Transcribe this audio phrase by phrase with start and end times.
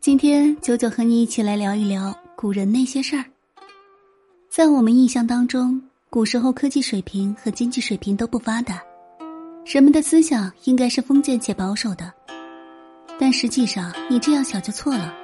[0.00, 3.22] 今天九九和你一起来聊一聊古人那些事儿。
[4.48, 8.80] 在我们印象当中，古时候科技水平和经济水平都不发达，
[9.66, 12.10] 人们的思想应该是封建且保守的。
[13.18, 15.14] 但实际上，你这样想就错了。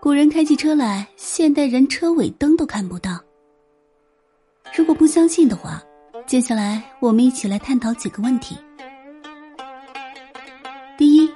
[0.00, 3.16] 古人开起车来，现代人车尾灯都看不到。
[4.74, 5.80] 如果不相信的话，
[6.26, 8.56] 接下来我们一起来探讨几个问题。
[10.98, 11.30] 第一，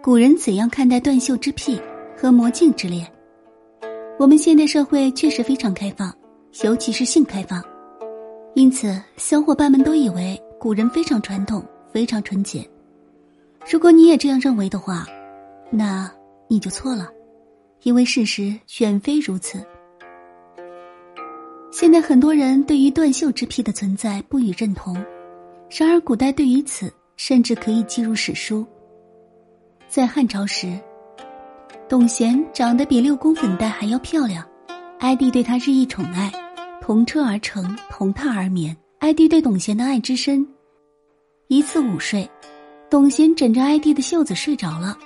[0.00, 1.78] 古人怎样看待断袖之癖
[2.16, 3.06] 和魔镜之恋？
[4.18, 6.14] 我们现代社会确实非常开放，
[6.62, 7.62] 尤其是性开放，
[8.54, 12.68] 因此小伙伴们都以为古人非常传统、非常纯洁。
[13.68, 15.06] 如果你也这样认为的话，
[15.70, 16.10] 那
[16.48, 17.10] 你就错了，
[17.82, 19.58] 因为事实远非如此。
[21.72, 24.94] 现在很多人对于断袖之癖的存在不予认同，
[25.68, 28.64] 然而古代对于此甚至可以记入史书。
[29.88, 30.78] 在汉朝时，
[31.88, 34.44] 董贤长得比六宫粉黛还要漂亮，
[35.00, 36.32] 哀帝对她日益宠爱，
[36.80, 38.76] 同车而乘，同榻而眠。
[39.00, 40.46] 哀帝对董贤的爱之深，
[41.48, 42.26] 一次午睡，
[42.88, 44.96] 董贤枕着哀帝的袖子睡着了，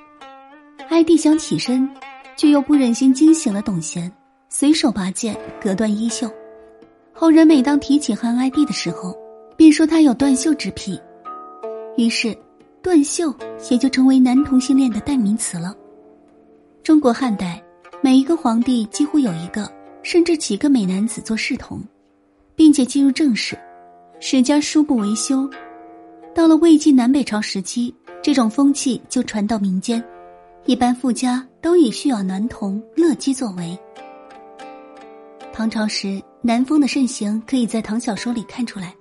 [0.88, 1.88] 哀帝想起身，
[2.36, 4.12] 却又不忍心惊醒了董贤，
[4.48, 6.30] 随手拔剑割断衣袖。
[7.12, 9.12] 后人每当提起汉哀帝的时候，
[9.56, 10.96] 便说他有断袖之癖，
[11.96, 12.36] 于是
[12.80, 13.34] 断袖
[13.68, 15.74] 也就成为男同性恋的代名词了。
[16.88, 17.62] 中国汉代
[18.00, 19.70] 每一个皇帝几乎有一个
[20.02, 21.82] 甚至几个美男子做侍童，
[22.56, 23.58] 并且进入正室，
[24.20, 25.46] 史家书不为修。
[26.34, 30.02] 到了魏晋南北朝时期，这种风气就传到民间，
[30.64, 33.78] 一般富家都以需要男童乐姬作为。
[35.52, 36.18] 唐朝时。
[36.40, 38.94] 南风的盛行可以在唐小说里看出来。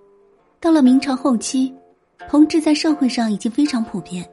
[0.59, 1.73] 到了明朝后期，
[2.27, 4.29] 同志在社会上已经非常普遍。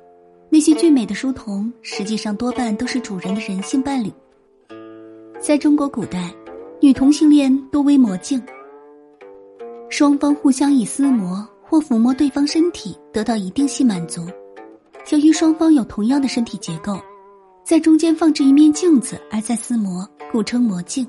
[0.54, 4.08] 那些俊美的书童，实际上多半都是主人的人性伴侣。
[5.40, 6.32] 在中国古代，
[6.80, 8.40] 女同性恋多为魔镜，
[9.90, 14.24] 双方互相以撕磨或抚摸对方身体得到一定性满足。
[15.10, 17.00] 由于双方有同样的身体结构，
[17.64, 21.04] 在中间放置一面镜子而在撕磨，故称魔镜。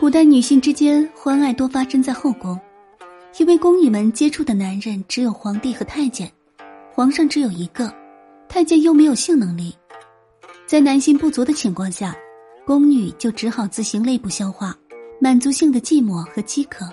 [0.00, 2.58] 古代女性之间欢爱多发生在后宫，
[3.38, 6.26] 因为宫女们接触的男人只有皇帝和太监，
[6.90, 7.92] 皇上只有一个，
[8.48, 9.74] 太监又没有性能力，
[10.66, 12.16] 在男性不足的情况下，
[12.64, 14.74] 宫女就只好自行内部消化，
[15.20, 16.86] 满足性的寂寞和饥渴。